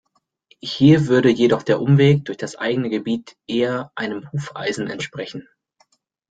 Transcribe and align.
Hier 0.63 1.05
würde 1.05 1.29
jedoch 1.29 1.61
der 1.61 1.79
Umweg 1.79 2.25
durch 2.25 2.39
das 2.39 2.55
eigene 2.55 2.89
Gebiet 2.89 3.37
eher 3.45 3.91
einem 3.93 4.31
Hufeisen 4.31 4.87
entsprechen. 4.87 5.47